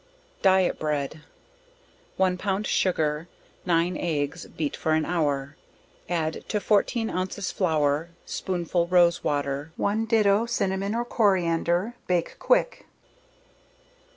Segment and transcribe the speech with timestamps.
[0.41, 1.21] Diet Bread.
[2.17, 3.27] One pound sugar,
[3.67, 5.57] 9 eggs, beat for an hour,
[6.09, 10.47] add to 14 ounces flour, spoonful rose water, one do.
[10.47, 12.87] cinnamon or coriander, bake quick.